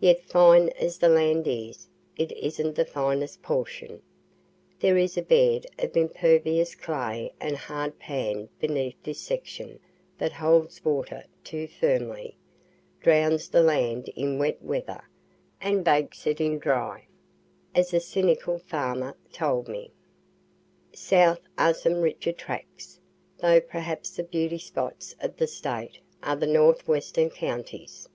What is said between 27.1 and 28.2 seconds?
counties.